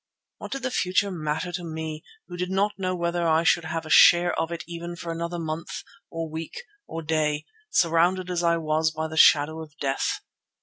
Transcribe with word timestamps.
What 0.39 0.51
did 0.53 0.63
the 0.63 0.71
future 0.71 1.11
matter 1.11 1.51
to 1.51 1.63
me, 1.63 2.03
who 2.27 2.35
did 2.35 2.49
not 2.49 2.79
know 2.79 2.95
whether 2.95 3.27
I 3.27 3.43
should 3.43 3.65
have 3.65 3.85
a 3.85 3.91
share 3.91 4.33
of 4.33 4.51
it 4.51 4.63
even 4.65 4.95
for 4.95 5.11
another 5.11 5.37
month, 5.37 5.83
or 6.09 6.27
week, 6.27 6.63
or 6.87 7.03
day, 7.03 7.45
surrounded 7.69 8.31
as 8.31 8.41
I 8.41 8.57
was 8.57 8.89
by 8.89 9.07
the 9.07 9.15
shadow 9.15 9.61
of 9.61 9.77
death? 9.79 10.21